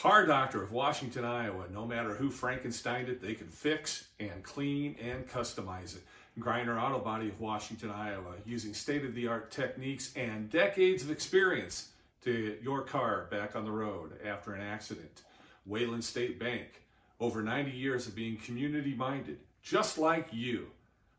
[0.00, 1.66] Car Doctor of Washington, Iowa.
[1.70, 6.02] No matter who Frankensteined it, they can fix and clean and customize it.
[6.38, 11.10] Griner Auto Body of Washington, Iowa, using state of the art techniques and decades of
[11.10, 11.90] experience
[12.24, 15.20] to get your car back on the road after an accident.
[15.66, 16.82] Wayland State Bank,
[17.20, 20.68] over 90 years of being community minded, just like you.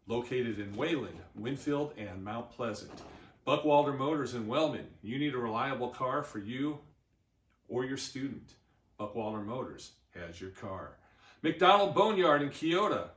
[0.07, 2.91] Located in Wayland, Winfield, and Mount Pleasant.
[3.45, 4.87] Buckwalder Motors in Wellman.
[5.03, 6.79] You need a reliable car for you
[7.69, 8.55] or your student.
[9.01, 10.97] Buckwalder Motors has your car.
[11.41, 13.09] McDonald Boneyard in Keota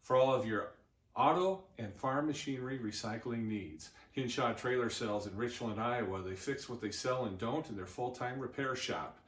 [0.00, 0.68] for all of your
[1.14, 3.90] auto and farm machinery recycling needs.
[4.12, 6.22] Hinshaw Trailer Sales in Richland, Iowa.
[6.22, 9.18] They fix what they sell and don't in their full-time repair shop.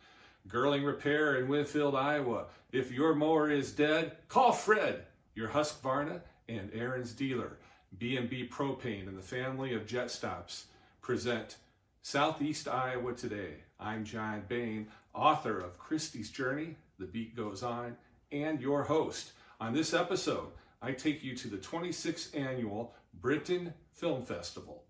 [0.48, 2.47] Girling Repair in Winfield, Iowa.
[2.73, 7.59] If your mower is dead, call Fred, your Husqvarna and Ariens dealer.
[7.98, 10.67] B&B Propane and the family of Jet Stops
[11.03, 11.56] present
[12.01, 13.56] Southeast Iowa Today.
[13.79, 17.97] I'm John Bain, author of Christie's Journey, The Beat Goes On,
[18.30, 19.33] and your host.
[19.61, 20.48] On this episode,
[20.81, 24.84] I take you to the 26th annual Brinton Film Festival.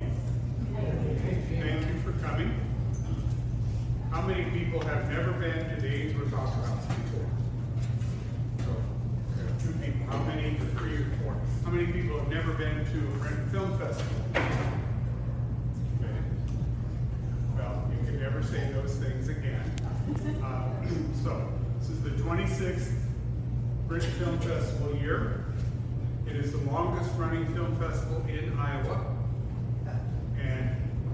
[0.00, 2.54] Thank you for coming.
[4.10, 7.28] How many people have never been to the Ainsworth Opera House before?
[8.58, 8.70] So,
[9.36, 10.06] we have two people.
[10.06, 11.36] How many, the three or four?
[11.64, 14.16] How many people have never been to a Brinton Film Festival?
[14.34, 14.46] Okay.
[17.54, 19.62] Well, you can never say those things again.
[20.42, 20.68] Uh,
[21.22, 22.92] So, this is the 26th
[23.88, 25.44] Brinton Film Festival year.
[26.26, 29.04] It is the longest running film festival in Iowa
[30.40, 30.70] and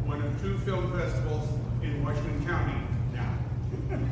[0.07, 1.49] one of two film festivals
[1.83, 2.79] in Washington County
[3.13, 4.09] now.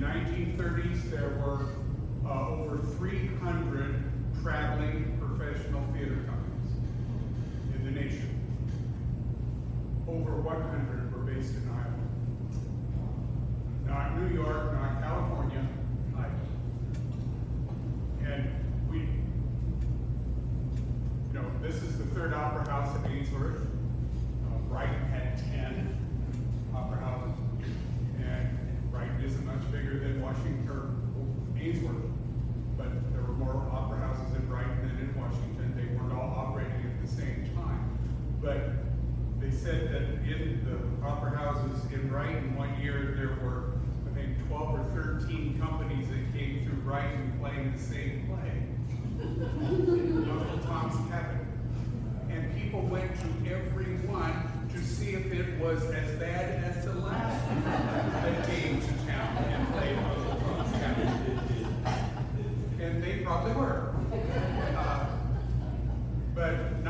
[0.00, 1.66] 1930s, there were
[2.26, 4.02] uh, over 300
[4.42, 6.72] traveling professional theater companies
[7.74, 8.28] in the nation.
[10.08, 11.92] Over 100 were based in Iowa.
[13.86, 14.79] Not New York,
[37.02, 37.98] at the same time.
[38.42, 38.60] But
[39.40, 43.72] they said that in the opera houses in Brighton one year, there were,
[44.10, 48.70] I think, 12 or 13 companies that came through Brighton playing the same play.
[49.20, 51.46] Uncle Tom's Cabin.
[52.30, 56.94] And people went to every one to see if it was as bad as the
[56.94, 61.40] last one that came to town and played Uncle Tom's Cabin.
[62.80, 63.89] And they probably were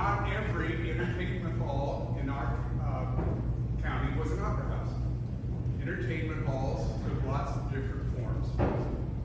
[0.00, 3.04] not every entertainment hall in our uh,
[3.82, 4.94] county was an opera house.
[5.82, 8.48] Entertainment halls took lots of different forms.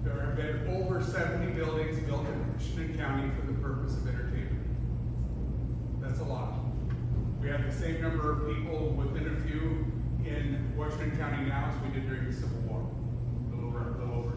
[0.04, 4.68] There have been over 70 buildings built in Washington County for the purpose of entertainment.
[6.01, 6.56] That's a lot.
[7.42, 9.86] We have the same number of people within a few
[10.25, 12.83] in Washington County now as we did during the Civil War.
[12.83, 14.36] A little over, over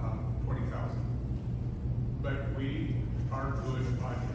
[0.00, 0.72] um, 20,000.
[2.22, 2.94] But we
[3.30, 4.29] are good audience.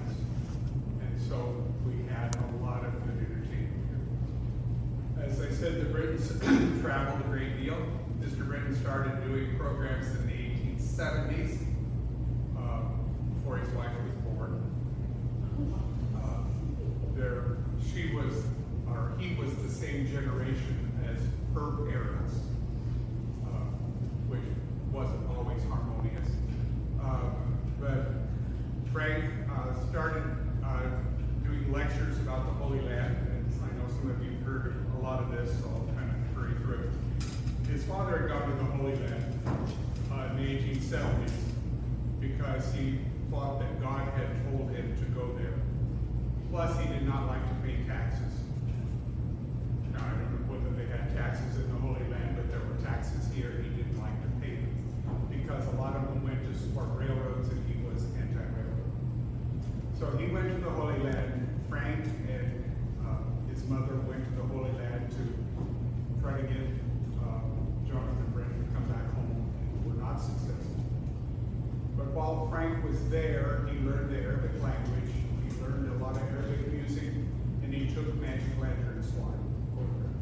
[1.28, 3.74] So we had a lot of good entertainment
[5.18, 5.24] here.
[5.26, 6.30] As I said, the Brintons
[6.82, 7.78] traveled a great deal.
[8.22, 8.46] Mr.
[8.46, 11.58] Brinton started doing programs in the 1870s,
[12.58, 12.82] uh,
[13.36, 14.62] before his wife was born.
[16.16, 16.44] Uh,
[17.16, 17.58] There,
[17.92, 18.44] she was,
[18.88, 21.18] or he was the same generation as
[21.56, 22.36] her parents,
[23.46, 23.66] uh,
[24.30, 24.42] which
[24.92, 26.30] wasn't always harmonious.
[27.02, 27.32] Uh,
[27.80, 28.06] But
[28.94, 30.24] Frank uh, started
[30.64, 30.82] uh,
[31.44, 35.02] doing lectures about the Holy Land, and I know some of you have heard a
[35.04, 37.70] lot of this, so I'll kind of hurry through it.
[37.70, 39.24] His father had gone to the Holy Land
[40.12, 41.32] uh, in the 1870s
[42.20, 42.98] because he
[43.30, 45.54] thought that God had told him to go there.
[46.50, 48.32] Plus, he did not like to pay taxes.
[49.94, 52.80] Now, I don't know whether they had taxes in the Holy Land, but there were
[52.82, 54.74] taxes here he didn't like to pay them
[55.30, 56.16] because a lot of
[56.76, 58.92] support railroads and he was anti-railroad.
[59.98, 61.48] So he went to the Holy Land.
[61.70, 62.52] Frank and
[63.00, 65.24] uh, his mother went to the Holy Land to
[66.22, 66.68] try to get
[67.24, 67.48] uh,
[67.88, 70.84] Jonathan Brinton to come back home and were not successful.
[71.96, 75.16] But while Frank was there, he learned the Arabic language,
[75.48, 77.08] he learned a lot of Arabic music,
[77.64, 79.40] and he took magic lantern slide
[79.72, 80.20] programs.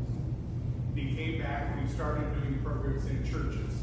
[0.93, 3.82] And he came back and he started doing programs in churches.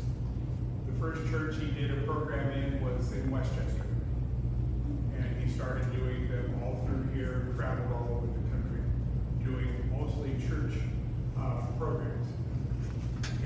[1.00, 3.86] First church he did a program in was in Westchester.
[5.16, 8.84] And he started doing them all through here, traveled all over the country,
[9.42, 10.74] doing mostly church
[11.38, 12.28] uh, programs.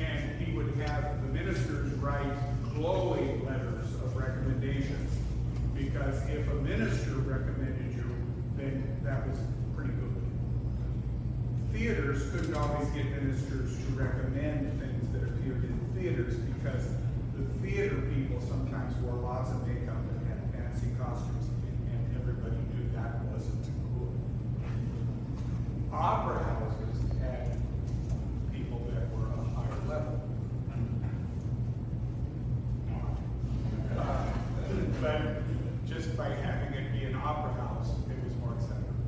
[0.01, 2.27] And he would have the ministers write
[2.75, 5.17] glowing letters of recommendations.
[5.77, 8.17] Because if a minister recommended you,
[8.57, 9.39] then that was
[9.77, 10.13] pretty good.
[11.73, 16.89] Theaters couldn't always get ministers to recommend things that appeared in theaters because
[17.37, 21.49] the theater people sometimes wore lots of makeup and had fancy costumes,
[21.91, 24.13] and everybody knew that wasn't cool.
[25.93, 27.59] Opera houses had
[28.53, 30.21] people that were a higher level.
[33.99, 34.27] Uh,
[35.01, 35.23] But
[35.89, 39.05] just by having it be an opera house, it was more acceptable.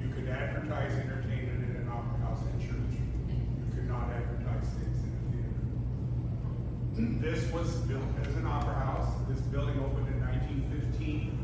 [0.00, 2.94] You could advertise entertainment in an opera house and church.
[3.28, 3.36] You
[3.74, 7.05] could not advertise things in a theater.
[7.20, 9.08] This was built as an opera house.
[9.28, 11.38] This building opened in nineteen fifteen.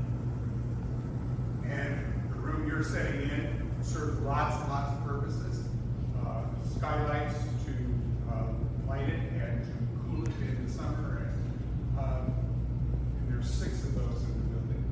[1.64, 1.98] And
[2.30, 5.64] the room you're sitting in served lots and lots of purposes.
[6.24, 6.44] Uh,
[6.76, 7.34] Skylights
[7.64, 7.72] to
[8.30, 8.52] uh,
[8.86, 9.72] light it and to
[10.04, 11.26] cool it in the summer.
[11.26, 12.34] And, um,
[13.18, 14.84] and there's six of those in the building.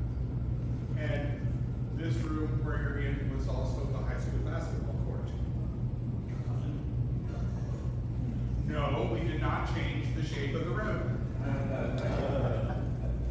[0.98, 1.46] And
[1.96, 5.28] this room where you're in was also the high school basketball court.
[8.66, 11.16] No, we not change the shape of the room.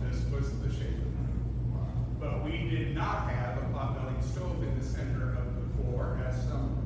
[0.01, 2.17] This was the shape of the room.
[2.19, 6.35] But we did not have a pot-bellied stove in the center of the floor, as
[6.47, 6.77] some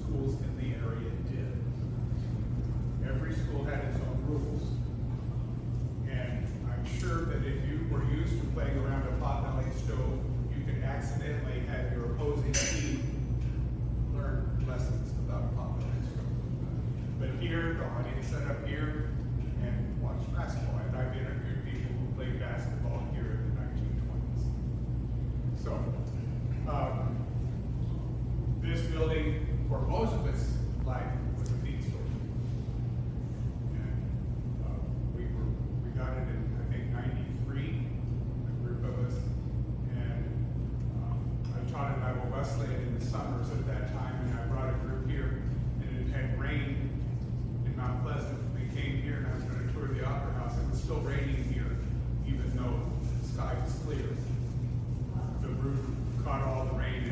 [0.00, 1.52] schools in the area did.
[3.08, 4.62] Every school had its own rules.
[6.08, 10.20] And I'm sure that if you were used to playing around a pot-bellied stove,
[10.56, 13.02] you could accidentally have your opposing team
[14.14, 16.30] learn lessons about pot-bellied stove.
[17.18, 17.30] But
[18.04, 19.10] here, the audience sat up here
[19.62, 20.78] and watched basketball.
[20.78, 24.44] And I've interviewed people who played basketball here in the nineteen twenties.
[25.62, 25.72] So,
[26.70, 27.16] um,
[28.60, 30.52] this building, for most of its
[30.84, 32.00] life, was a feed store.
[33.74, 33.98] And,
[34.64, 34.68] uh,
[35.16, 35.50] we were,
[35.84, 37.86] we got it in, I think, ninety-three,
[38.46, 39.14] a group of us.
[39.90, 40.24] And,
[40.96, 41.18] um,
[41.54, 44.78] I taught at Iowa Wesleyan in the summers at that time, and I brought a
[44.78, 45.42] group here,
[45.80, 47.01] and it had rained in
[47.82, 48.38] Mount Pleasant.
[48.54, 51.42] We came here, and I was gonna tour the Opera House, it was still raining
[51.52, 51.66] here,
[52.28, 52.78] even though
[53.20, 54.06] the sky was clear.
[55.42, 55.80] The roof
[56.24, 57.11] caught all the rain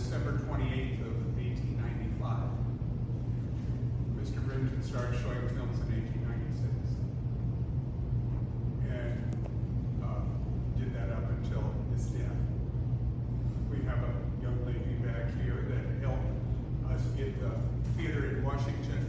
[0.00, 2.24] December 28th of 1895.
[4.16, 4.40] Mr.
[4.48, 5.92] Brinton started showing films in
[6.24, 6.64] 1896
[8.88, 9.20] and
[10.00, 10.24] uh,
[10.80, 11.60] did that up until
[11.92, 12.32] his death.
[13.68, 16.32] We have a young lady back here that helped
[16.88, 17.52] us get the
[18.00, 19.04] theater in Washington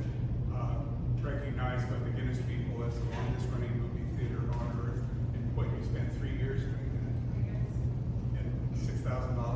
[0.52, 0.84] uh,
[1.24, 5.08] recognized by the Guinness people as the longest running movie theater on earth.
[5.40, 8.44] And what, you spent three years doing that?
[8.44, 9.51] And $6,000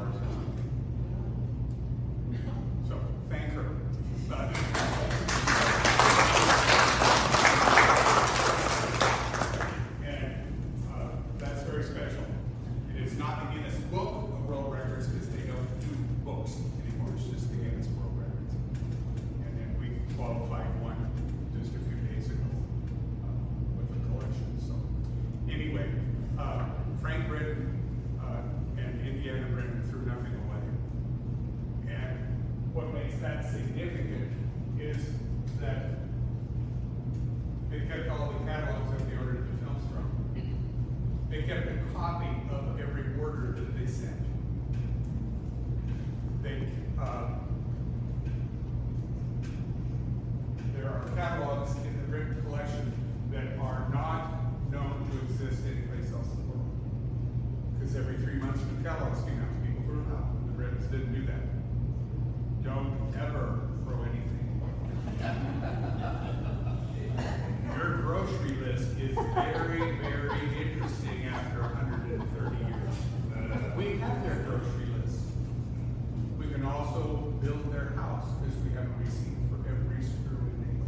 [77.45, 80.81] build their house because we have a received for every screw we need.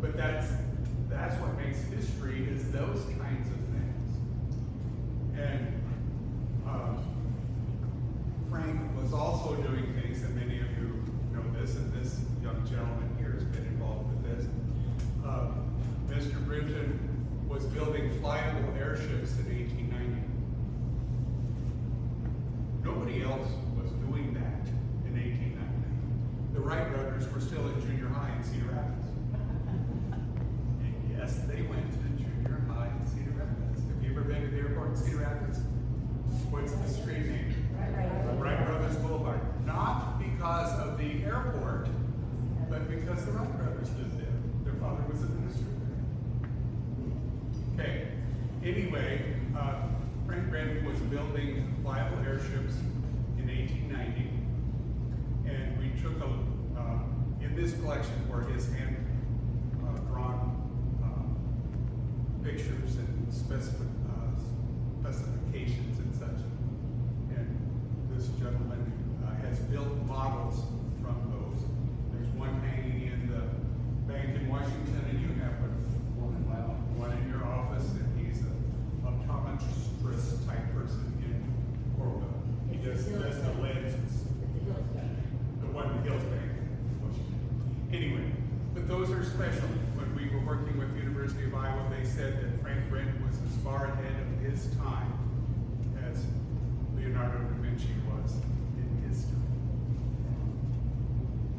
[0.00, 0.48] But that's
[1.10, 4.16] that's what makes history is those kinds of things.
[5.36, 5.82] And
[6.66, 7.04] um,
[8.48, 11.04] Frank was also doing things, and many of you
[11.34, 14.46] know this, and this young gentleman here has been involved with this.
[15.22, 15.68] Um,
[16.08, 16.42] uh, Mr.
[16.46, 16.98] Brinton
[17.46, 19.79] was building flyable airships in 18.
[28.50, 29.06] Cedar Rapids.
[30.82, 33.82] And yes, they went to junior high in Cedar Rapids.
[33.86, 35.60] Have you ever been to the airport in Cedar Rapids?
[36.50, 37.54] What's the street name?
[38.40, 39.40] Wright Brothers Boulevard.
[39.64, 41.88] Not because of the airport,
[42.68, 44.34] but because the Wright Brothers lived there.
[44.64, 45.64] Their father was a minister
[47.78, 47.86] there.
[47.86, 48.08] Okay.
[48.64, 49.82] Anyway, uh,
[50.26, 52.74] Frank Brinton was building viable airships
[53.38, 54.28] in 1890,
[55.46, 56.59] and we took a
[57.42, 58.96] in this collection were his hand
[59.86, 60.56] uh, drawn
[61.02, 64.40] uh, pictures and specific, uh,
[65.00, 66.44] specifications and such.
[67.36, 67.48] And
[68.12, 68.92] this gentleman
[69.24, 70.62] uh, has built models
[71.02, 71.64] from those.
[72.12, 72.79] There's one hand
[92.20, 95.10] said that Frank Brinton was as far ahead of his time
[96.04, 96.26] as
[96.94, 98.34] Leonardo da Vinci was
[98.76, 99.40] in his time.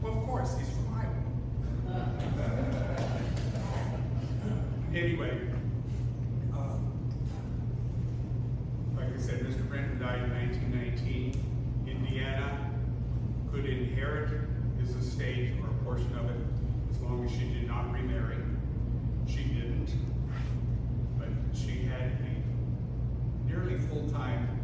[0.04, 1.16] Well, of course, he's from Iowa.
[4.94, 5.48] anyway,
[6.56, 6.78] uh,
[8.96, 9.68] like I said, Mr.
[9.68, 11.44] Brinton died in 1919.
[11.88, 12.70] Indiana
[13.52, 14.30] could inherit
[14.80, 16.38] his estate or a portion of it
[16.92, 18.38] as long as she did not remarry.
[19.26, 19.90] She didn't
[21.54, 24.61] she had a nearly full-time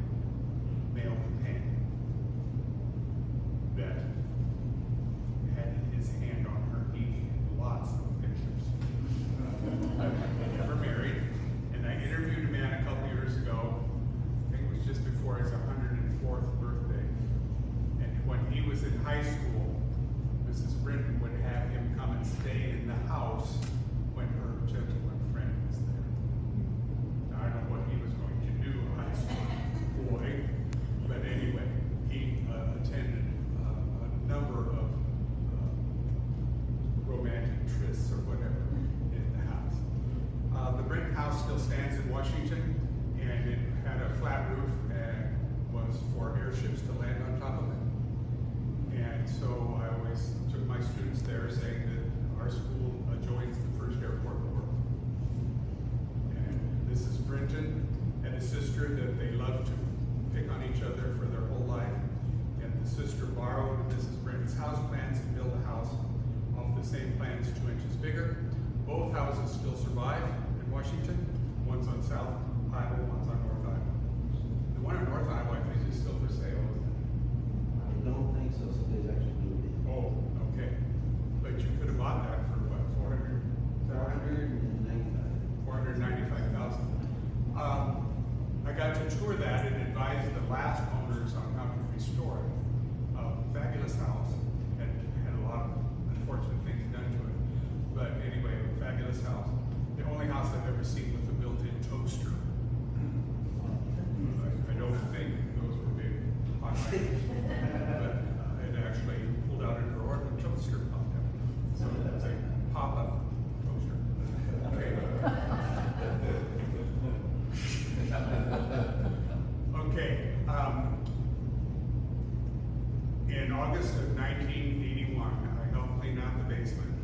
[126.67, 126.96] Thanks, man.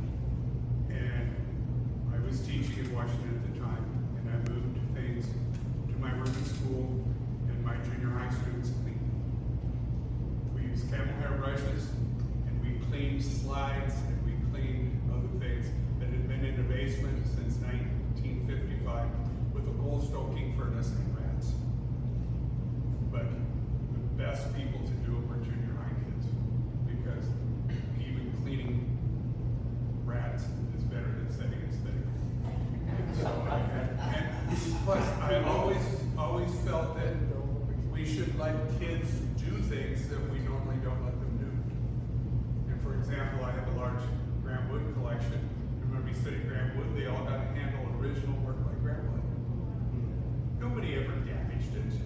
[51.71, 52.01] changed it.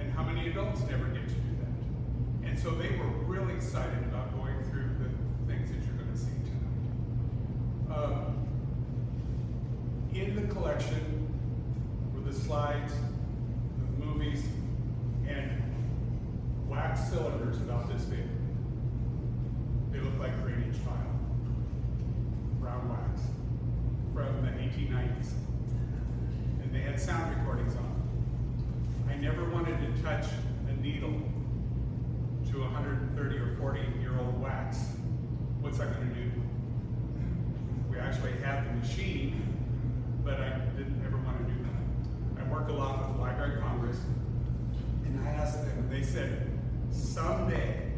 [0.00, 2.48] And how many adults never get to do that?
[2.48, 6.18] And so they were really excited about going through the things that you're going to
[6.18, 7.96] see tonight.
[7.96, 8.48] Um,
[10.14, 11.28] in the collection
[12.14, 12.92] were the slides,
[13.78, 14.44] the movies,
[15.26, 15.50] and
[16.68, 18.26] wax cylinders about this big.
[19.92, 21.18] They look like drainage tile,
[22.60, 23.20] brown wax
[24.14, 25.32] from the 1890s.
[26.78, 29.08] They had sound recordings on.
[29.10, 30.26] I never wanted to touch
[30.68, 31.10] a needle
[32.52, 34.78] to 130 or 40 year old wax.
[35.60, 36.30] What's that going to do?
[37.90, 39.42] We actually have the machine,
[40.24, 42.44] but I didn't ever want to do that.
[42.44, 43.98] I work a lot with Library Congress,
[45.04, 46.46] and I asked them, they said,
[46.92, 47.90] someday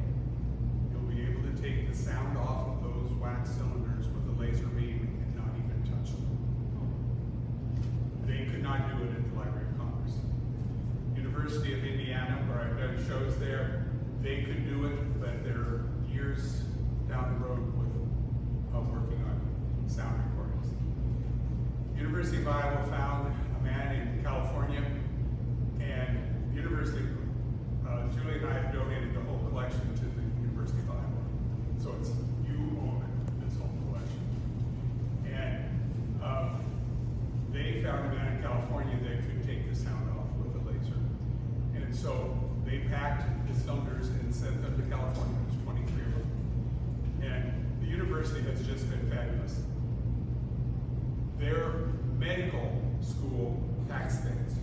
[0.91, 3.90] you'll be able to take the sound off of those wax cylinders
[8.71, 10.15] I do it at the Library of Congress.
[11.17, 13.85] University of Indiana, where I've done shows there,
[14.23, 16.63] they could do it, but they're years
[17.09, 17.91] down the road with
[18.73, 20.71] of working on sound recordings.
[21.99, 24.85] University of Iowa found a man in California,
[25.81, 29.83] and University of uh, Julie and I have donated the whole collection
[48.51, 49.61] has just been fabulous.
[51.39, 51.87] Their
[52.19, 54.55] medical school packs things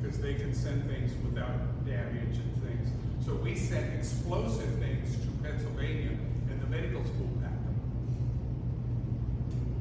[0.00, 2.90] because they can send things without damage and things.
[3.24, 6.10] So we sent explosive things to Pennsylvania,
[6.50, 7.80] and the medical school packed them.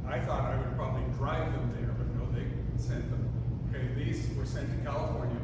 [0.07, 2.47] I thought I would probably drive them there, but no, they
[2.81, 3.29] sent them.
[3.69, 5.39] Okay, these were sent to California.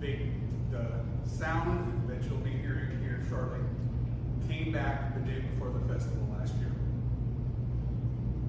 [0.00, 0.30] They,
[0.70, 0.86] the
[1.28, 3.60] sound that you'll be hearing here shortly
[4.48, 6.72] came back the day before the festival last year.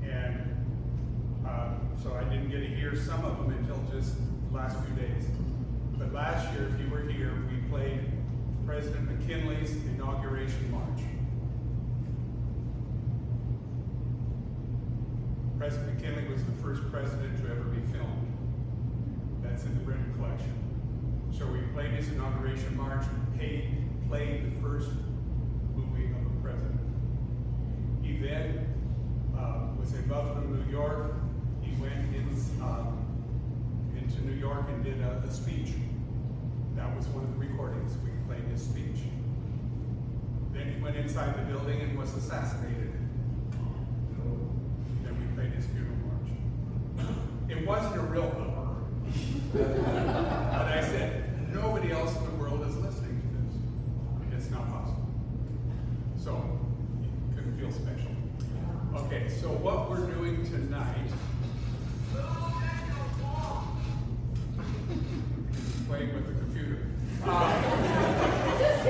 [0.04, 1.70] And uh,
[2.02, 4.16] so I didn't get to hear some of them until just
[4.50, 5.26] the last few days.
[5.98, 8.00] But last year, if you were here, we played
[8.66, 11.02] President McKinley's inauguration march.
[15.58, 18.34] President McKinley was the first president to ever be filmed.
[19.42, 20.54] That's in the Brinton collection.
[21.38, 23.06] So we played his inauguration march
[23.38, 23.70] paid,
[24.10, 24.90] played the first
[25.74, 26.80] movie of a president.
[28.02, 28.66] He then
[29.38, 31.14] uh, was in Buffalo, New York.
[31.62, 32.28] He went in,
[32.62, 33.06] um,
[33.98, 35.74] into New York and did a, a speech.
[36.76, 37.98] That was one of the recordings.
[38.04, 39.04] We played his speech.
[40.54, 42.94] Then he went inside the building and was assassinated.
[45.04, 47.10] Then we played his funeral march.
[47.50, 48.84] It wasn't a real bummer.
[49.54, 54.44] but I said, nobody else in the world is listening to this.
[54.44, 55.08] It's not possible.
[56.18, 56.60] So,
[57.02, 58.14] you couldn't feel special.
[59.24, 61.08] Okay, so what we're doing tonight.
[65.88, 66.88] Playing with the computer.
[68.60, 68.84] Just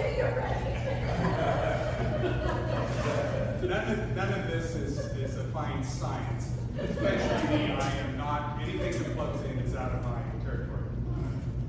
[3.64, 6.50] None of, none of this is, is a fine science.
[6.80, 10.90] Especially me, I am not, anything that plugs in is out of my territory.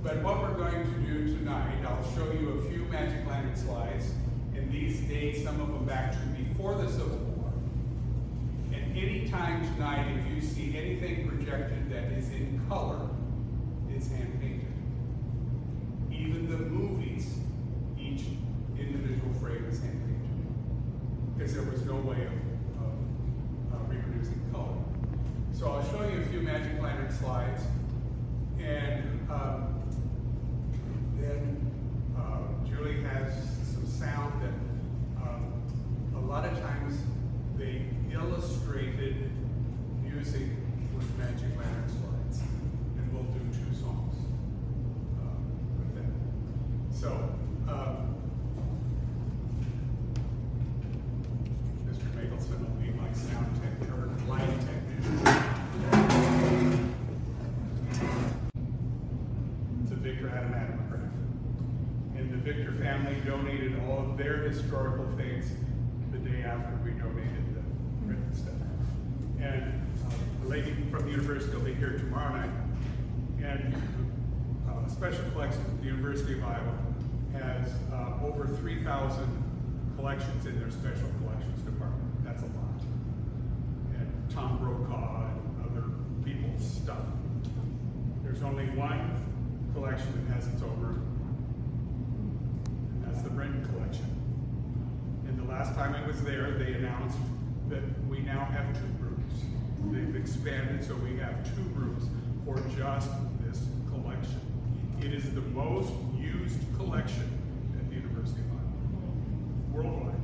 [0.03, 4.11] But what we're going to do tonight, I'll show you a few Magic Lantern slides,
[4.57, 7.24] and these date some of them back to before the Civil
[9.05, 13.07] any time tonight, if you see anything projected that is in color,
[13.95, 14.73] it's hand painted.
[16.11, 17.39] Even the movies,
[17.99, 18.23] each
[18.79, 21.37] individual frame is hand painted.
[21.37, 22.33] Because there was no way of,
[22.83, 22.95] of
[23.75, 24.73] uh, reproducing color.
[25.53, 27.63] So I'll show you a few Magic Lantern slides.
[28.59, 29.83] And um,
[31.21, 31.61] then
[32.17, 33.35] uh, Julie has
[33.75, 35.53] some sound that um,
[36.17, 36.97] a lot of times
[37.59, 37.83] they
[38.15, 39.31] illustrated
[40.03, 40.49] music
[40.95, 42.43] with Magic Lantern slides.
[42.97, 44.15] And we'll do two songs
[45.21, 45.37] uh,
[45.79, 46.97] with that.
[46.97, 47.09] So,
[47.69, 48.15] um,
[51.87, 52.07] Mr.
[52.15, 55.25] Mapleson will be my sound tech, or lighting technician.
[59.91, 61.11] A Victor Adam Adamcraft.
[62.17, 65.51] And the Victor family donated all of their historical things
[66.13, 67.44] the day after we donated
[69.41, 72.51] And uh, a lady from the university will be here tomorrow night.
[73.43, 73.75] And
[74.69, 76.79] uh, Special Collections at the University of Iowa
[77.35, 79.45] has uh, over 3,000
[79.97, 82.25] collections in their special collections department.
[82.25, 82.81] That's a lot.
[83.97, 85.89] And Tom Brokaw and other
[86.25, 87.05] people's stuff.
[88.23, 89.25] There's only one
[89.75, 91.03] collection that has its own room.
[92.95, 94.07] And that's the Brinton collection.
[95.27, 97.19] And the last time I was there, they announced
[97.69, 99.33] that we now have two rooms.
[99.93, 102.09] They've expanded, so we have two rooms
[102.45, 104.41] for just this collection.
[105.01, 107.29] It is the most used collection
[107.79, 110.21] at the University of Iowa, worldwide.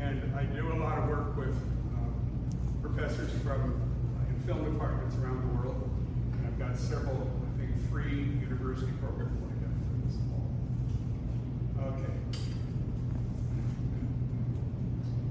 [0.00, 3.80] And I do a lot of work with uh, professors from
[4.18, 5.90] uh, film departments around the world.
[6.32, 10.50] And I've got several, I think, free university programs lined up for this fall.
[11.88, 12.14] Okay.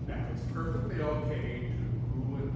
[0.07, 1.69] Now, it's perfectly okay
[2.13, 2.49] to and.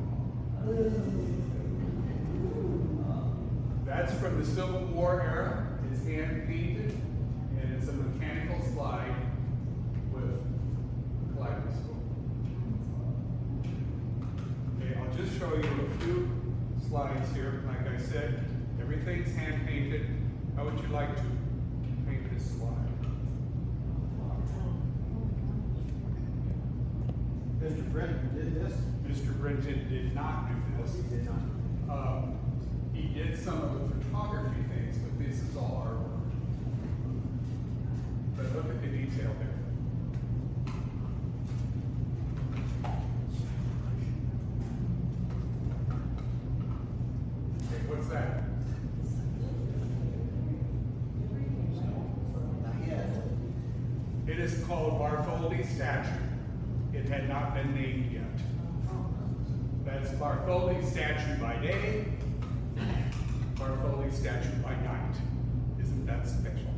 [3.85, 5.67] That's from the Civil War era.
[5.91, 6.97] It's hand painted,
[7.59, 9.13] and it's a mechanical slide
[10.13, 11.97] with a kaleidoscope.
[14.77, 16.29] Okay, I'll just show you a few
[16.87, 17.63] slides here.
[17.67, 18.45] Like I said,
[18.79, 20.07] everything's hand painted.
[20.55, 21.23] How would you like to
[22.07, 22.98] paint this slide?
[27.69, 27.91] Mr.
[27.91, 28.73] Brinton did this?
[29.07, 29.39] Mr.
[29.39, 30.95] Brinton did not do this.
[30.95, 31.35] He did not.
[31.87, 32.39] Um,
[32.93, 36.09] he did some of the photography things, but this is all our work.
[38.37, 39.49] But look at the detail there.
[47.67, 48.43] Okay, what's that?
[54.27, 56.18] It is called Bartholdi statue.
[57.09, 58.23] Had not been named yet.
[59.83, 62.05] That's Bartholdi's statue by day,
[63.55, 65.15] Bartholdi's statue by night.
[65.81, 66.71] Isn't that special?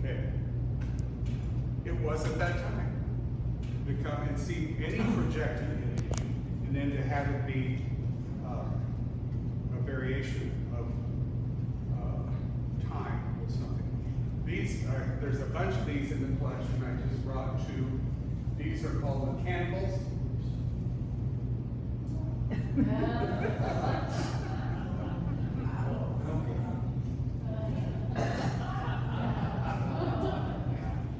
[0.00, 0.24] Okay.
[1.84, 3.04] It was at that time
[3.86, 6.20] to come and see any projected image
[6.66, 7.78] and then to have it be
[8.44, 10.86] uh, a variation of
[11.96, 13.86] uh, time with something.
[14.50, 17.86] These are, there's a bunch of these in the collection I just brought two.
[18.58, 20.00] These are called mechanicals.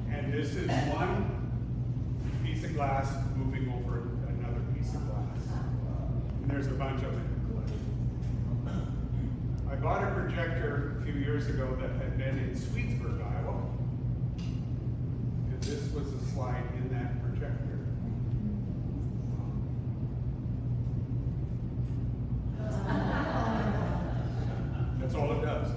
[0.09, 1.15] And this is one
[2.43, 5.47] piece of glass moving over another piece of glass.
[6.41, 7.79] And there's a bunch of them in the collection.
[9.71, 13.63] I bought a projector few years ago that had been in Swedesburg, Iowa.
[14.37, 17.79] And this was a slide in that projector.
[24.99, 25.67] That's all it does.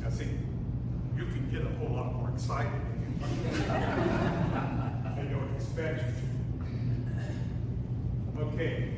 [0.00, 0.28] Now see,
[1.16, 2.80] you can get a whole lot more excited.
[3.70, 6.12] I don't expect you
[8.36, 8.44] to.
[8.54, 8.88] Okay.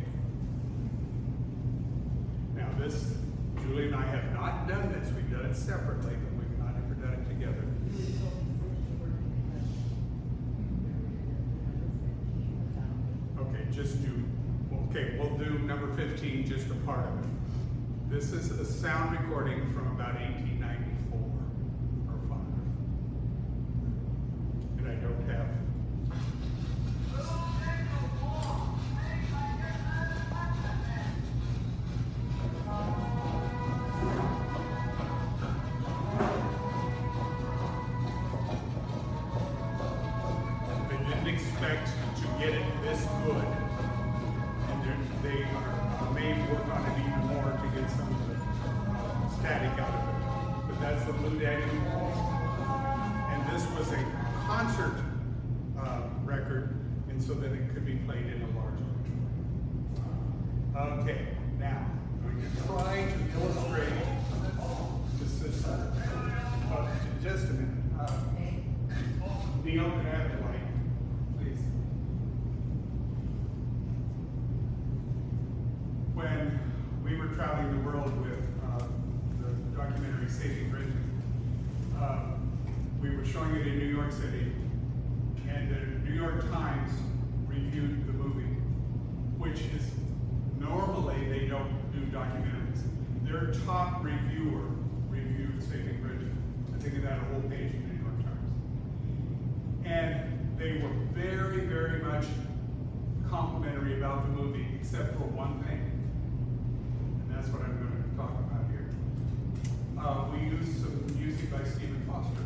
[2.56, 3.14] Now this,
[3.60, 5.12] Julie and I have not done this.
[5.14, 7.64] We've done it separately, but we've not ever done it together.
[13.40, 14.24] Okay, just do,
[14.88, 17.26] okay, we'll do number 15, just a part of it.
[18.08, 19.83] This is a sound recording from
[93.64, 94.68] top reviewer
[95.08, 96.36] reviewed Saving Brinton.
[96.74, 99.86] I think it had a whole page in the New York Times.
[99.86, 102.26] And they were very, very much
[103.28, 105.80] complimentary about the movie, except for one thing.
[107.20, 108.94] And that's what I'm going to talk about here.
[109.98, 112.44] Uh, we used some music by Stephen Foster.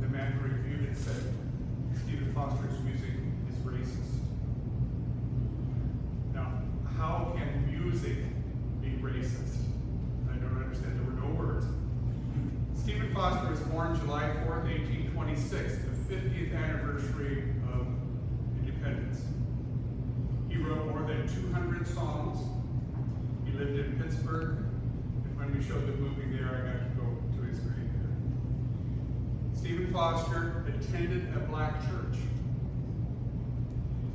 [0.00, 1.32] The man who reviewed it said
[2.04, 3.16] Stephen Foster's music
[3.48, 4.20] is racist.
[6.34, 6.52] Now,
[6.98, 8.18] how can music
[8.82, 9.64] be racist?
[10.30, 10.98] I don't understand.
[10.98, 11.66] There were no words.
[12.76, 16.52] Stephen Foster was born July 4th, 1826, the 50th
[17.14, 17.86] anniversary of
[18.60, 19.20] independence.
[20.48, 22.38] He wrote more than 200 songs.
[23.44, 24.58] He lived in Pittsburgh.
[25.24, 29.54] And when we showed the movie there, I got to go to his grave there.
[29.54, 32.18] Stephen Foster attended a black church.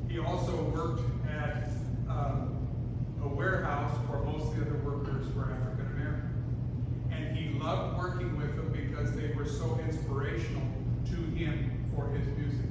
[0.09, 1.69] He also worked at
[2.09, 2.67] um,
[3.23, 7.09] a warehouse where most of the other workers were African American.
[7.11, 10.63] And he loved working with them because they were so inspirational
[11.05, 12.69] to him for his music.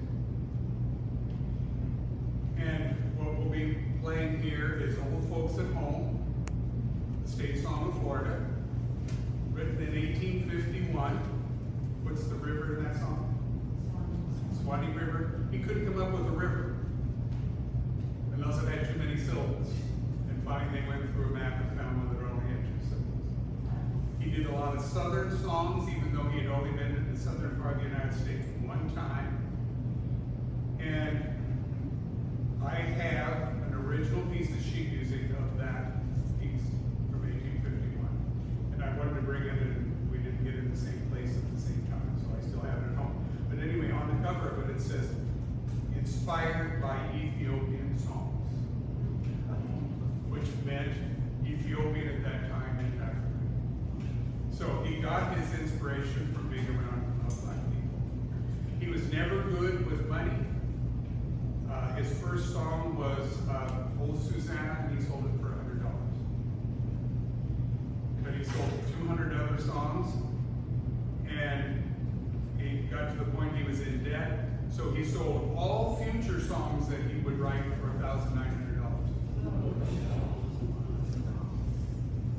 [2.56, 2.96] And
[3.38, 6.18] we'll be playing here is Old Folks at Home,
[7.24, 8.44] the state song of Florida,
[9.52, 11.16] written in 1851.
[12.02, 13.24] What's the river in that song?
[14.62, 15.46] Swanee River.
[15.50, 16.76] He couldn't come up with a river
[18.34, 19.68] unless it had too many syllables.
[20.28, 23.08] And finally, they went through a map and found one that only had two syllables.
[24.20, 27.18] He did a lot of southern songs, even though he had only been in the
[27.18, 29.38] southern part of the United States one time.
[30.80, 31.38] And
[32.64, 35.96] I have an original piece of sheet music of that
[36.40, 36.66] piece
[37.10, 38.74] from 1851.
[38.74, 41.30] And I wanted to bring it in, we didn't get it in the same place
[41.30, 43.24] at the same time, so I still have it at home.
[43.48, 45.08] But anyway, on the cover of it, it says,
[45.94, 48.52] inspired by Ethiopian songs,
[50.28, 50.92] which meant
[51.46, 53.18] Ethiopian at that time in Africa.
[54.52, 57.98] So he got got his inspiration from being around uh, black people.
[58.80, 60.32] He was never good with money.
[61.70, 65.90] Uh, his first song was uh, Old Susanna, and he sold it for $100.
[68.22, 68.70] But he sold
[69.02, 70.12] 200 other songs,
[71.28, 71.82] and
[72.58, 74.48] he got to the point he was in debt.
[74.70, 76.88] So he sold all future songs
[77.52, 78.38] he for $1,900.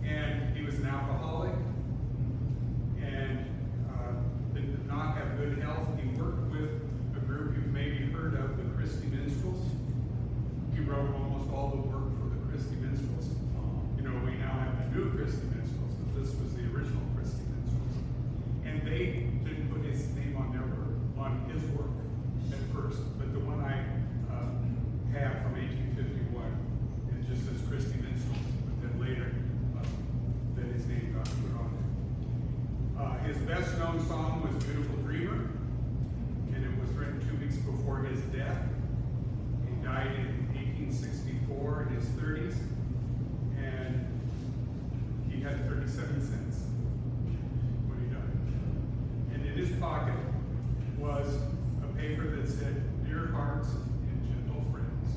[0.06, 1.54] And he was an alcoholic
[3.02, 3.46] and
[3.90, 4.12] uh,
[4.54, 5.88] did not have good health.
[6.02, 6.70] He worked with
[7.16, 9.66] a group you've maybe heard of, the Christy Minstrels.
[10.74, 13.30] He wrote almost all the work for the Christy Minstrels.
[13.98, 17.44] You know, we now have the new Christy Minstrels, but this was the original Christy
[17.54, 17.96] Minstrels.
[18.66, 21.92] And they didn't put his name on their work, on his work
[22.52, 23.84] at first, but the one I
[24.32, 24.50] uh,
[25.14, 26.42] have from 1851,
[27.14, 29.30] it just says Christy Minstrels, but then later,
[29.78, 29.86] uh,
[30.56, 31.86] that his name got put on it.
[32.98, 35.50] Uh, his best known song was Beautiful Dreamer,
[36.54, 38.62] and it was written two weeks before his death.
[39.68, 42.54] He died in 1864 in his 30s,
[43.58, 44.06] and
[45.32, 46.62] he had 37 cents
[47.88, 49.34] when he died.
[49.34, 50.14] And in his pocket
[51.00, 51.34] was
[51.84, 55.10] a paper that said, Dear hearts and gentle friends.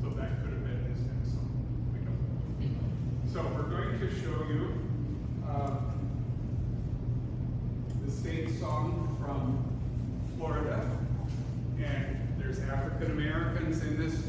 [0.00, 1.50] So that could have been his next song.
[3.32, 4.78] So we're going to show you
[5.44, 5.76] uh,
[8.06, 9.64] the state song from
[10.36, 10.88] Florida.
[11.78, 13.16] And there's African
[13.82, 14.25] In this.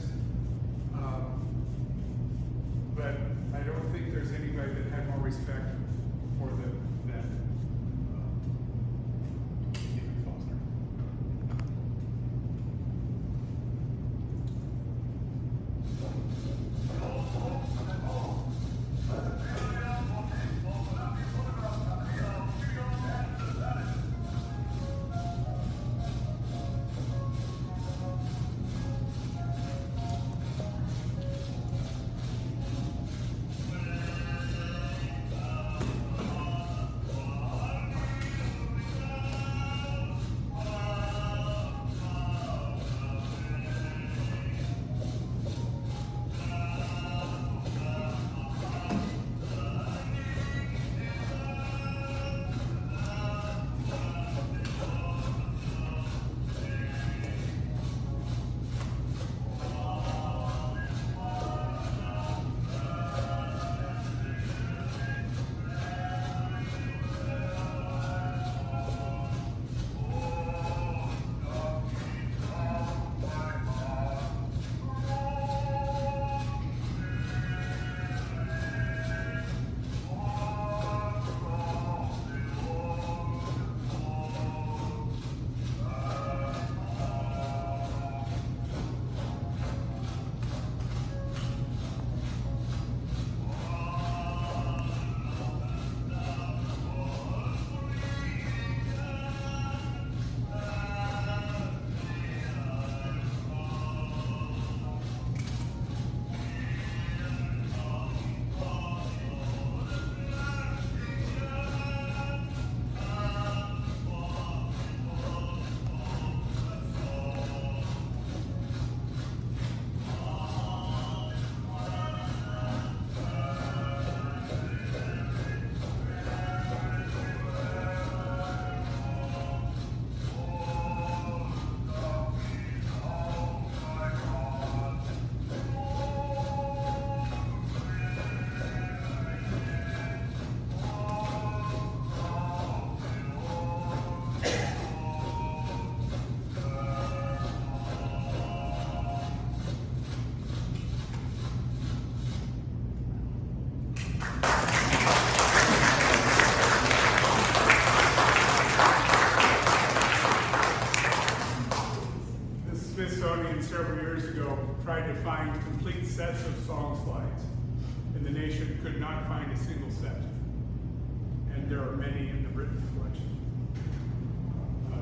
[174.92, 174.96] Uh,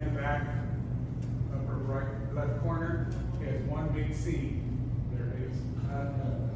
[0.00, 0.46] And back,
[1.54, 3.12] upper right, left corner,
[3.44, 4.60] has one big C.
[5.12, 5.58] There it is.
[5.90, 6.50] And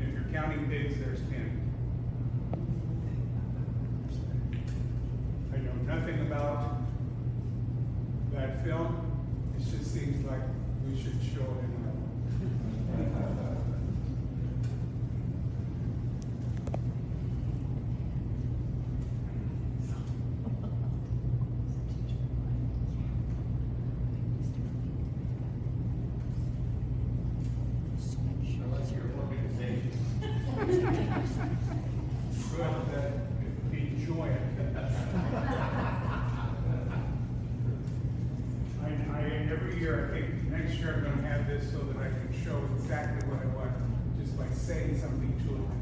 [0.00, 1.72] if you're counting pigs, there's ten.
[5.54, 6.78] I know nothing about
[8.32, 9.22] that film,
[9.58, 10.42] it just seems like
[10.86, 11.64] we should show it
[13.00, 13.55] in
[44.66, 45.75] Say something to it.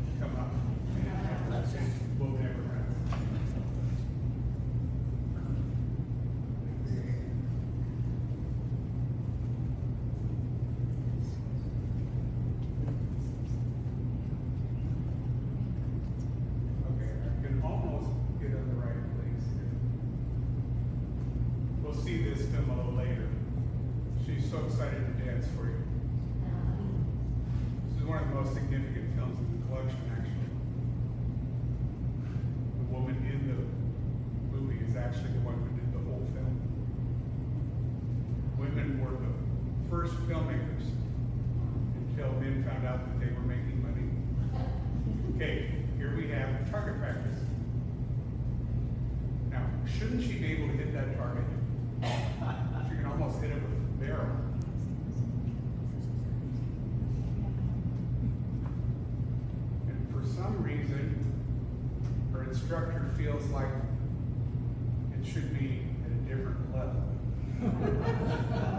[62.55, 62.67] the
[63.17, 63.67] feels like
[65.13, 67.03] it should be at a different level.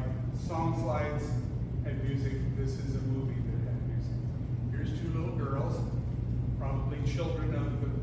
[0.00, 1.24] like song slides
[1.84, 2.32] and music.
[2.56, 4.16] This is a movie that had music.
[4.70, 5.78] Here's two little girls,
[6.58, 7.99] probably children of the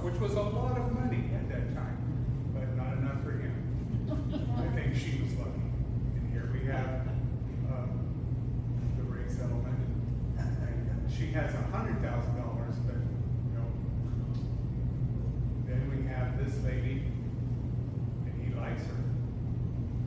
[0.00, 1.96] which was a lot of money at that time,
[2.54, 3.54] but not enough for him.
[4.58, 5.68] I think she was lucky.
[6.16, 7.06] And here we have,
[7.70, 7.90] um,
[8.96, 9.78] the rate settlement.
[10.38, 13.68] And She has a hundred thousand dollars, but, you know.
[15.66, 17.02] Then we have this lady,
[18.26, 19.00] and he likes her.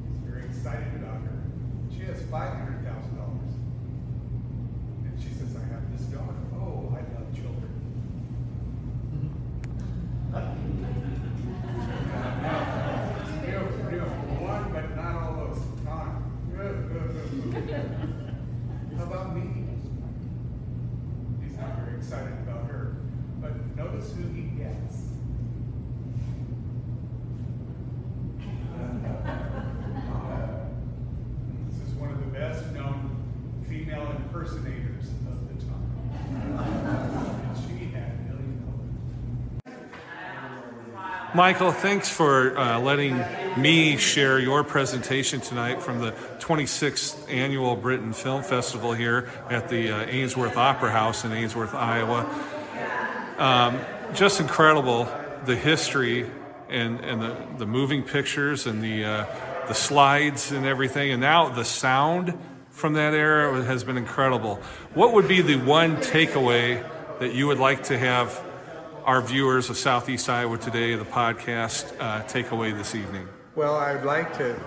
[0.09, 1.39] He's very excited about her.
[1.95, 3.53] She has five hundred thousand dollars.
[5.05, 6.43] And she says, I have this daughter.
[6.55, 7.71] Oh, I love children.
[13.45, 15.61] You have, you have one, but not all those.
[15.86, 16.23] None.
[16.51, 17.88] Good, good, good, good.
[18.97, 19.43] How about me?
[21.41, 22.95] He's not very excited about her.
[23.41, 24.95] But notice who he gets.
[31.69, 33.09] This is one of the best known
[33.69, 35.89] female impersonators of the time.
[37.47, 38.93] And she had a million dollars.
[41.36, 43.17] Michael, thanks for uh, letting
[43.57, 49.91] me share your presentation tonight from the 26th annual Brinton Film Festival here at the
[49.91, 52.25] uh, Ainsworth Opera House in Ainsworth, Iowa.
[53.38, 53.81] Um,
[54.13, 55.09] just incredible
[55.43, 56.31] the history
[56.69, 59.25] and, and the, the moving pictures and the, uh,
[59.67, 61.11] the slides and everything.
[61.11, 62.33] And now the sound
[62.69, 64.55] from that era has been incredible.
[64.93, 66.81] What would be the one takeaway
[67.19, 68.41] that you would like to have
[69.06, 73.28] our viewers of Southeast Iowa Today, the podcast, uh, take away this evening?
[73.56, 74.60] Well, I'd like to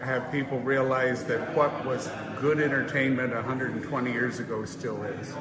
[0.00, 2.08] have people realize that what was
[2.40, 5.34] good entertainment 120 years ago still is.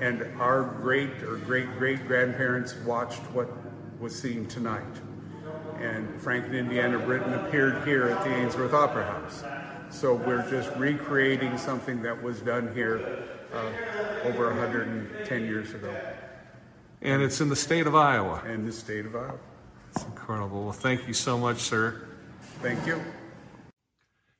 [0.00, 3.48] And our great or great great grandparents watched what
[4.00, 4.82] was seen tonight.
[5.78, 9.44] And Frank and Indiana Brinton appeared here at the Ainsworth Opera House.
[9.90, 13.24] So we're just recreating something that was done here
[13.54, 13.70] uh,
[14.24, 15.94] over 110 years ago
[17.02, 18.42] And it's in the state of Iowa.
[18.46, 19.38] in the state of Iowa.
[19.94, 20.64] It's incredible.
[20.64, 22.06] Well, thank you so much, sir.
[22.62, 23.00] Thank you.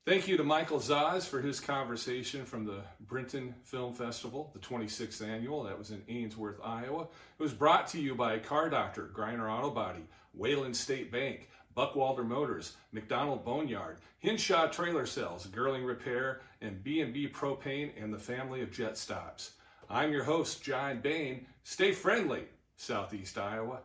[0.07, 5.27] Thank you to Michael Zahs for his conversation from the Brinton Film Festival, the 26th
[5.27, 5.65] annual.
[5.65, 7.09] That was in Ainsworth, Iowa.
[7.39, 12.25] It was brought to you by Car Doctor, Griner Auto Body, Wayland State Bank, Buckwalder
[12.25, 18.71] Motors, McDonald Boneyard, Hinshaw Trailer Sales, Girling Repair, and B&B Propane and the family of
[18.71, 19.53] Jet Stops.
[19.89, 21.47] I'm your host, John Bain.
[21.63, 22.45] Stay friendly,
[22.77, 23.81] Southeast Iowa.